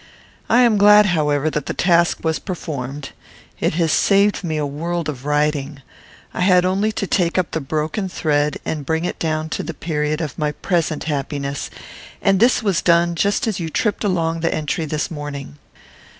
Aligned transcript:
I 0.49 0.61
am 0.61 0.79
glad, 0.79 1.05
however, 1.05 1.51
that 1.51 1.67
the 1.67 1.75
task 1.75 2.23
was 2.23 2.39
performed. 2.39 3.11
It 3.59 3.75
has 3.75 3.91
saved 3.91 4.43
me 4.43 4.57
a 4.57 4.65
world 4.65 5.07
of 5.07 5.25
writing. 5.25 5.83
I 6.33 6.41
had 6.41 6.65
only 6.65 6.91
to 6.93 7.05
take 7.05 7.37
up 7.37 7.51
the 7.51 7.61
broken 7.61 8.09
thread, 8.09 8.57
and 8.65 8.83
bring 8.83 9.05
it 9.05 9.19
down 9.19 9.49
to 9.49 9.61
the 9.61 9.75
period 9.75 10.19
of 10.19 10.39
my 10.39 10.53
present 10.53 11.03
happiness; 11.03 11.69
and 12.19 12.39
this 12.39 12.63
was 12.63 12.81
done, 12.81 13.13
just 13.13 13.45
as 13.45 13.59
you 13.59 13.69
tripped 13.69 14.03
along 14.03 14.39
the 14.39 14.51
entry 14.51 14.85
this 14.85 15.11
morning. 15.11 15.59